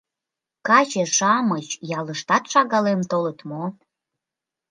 [0.67, 1.67] Каче-шамыч
[1.99, 3.63] ялыштат шагалем толыт мо?